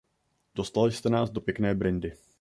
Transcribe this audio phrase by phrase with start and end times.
[0.55, 2.13] Dostal jste nás do pěkné bryndy.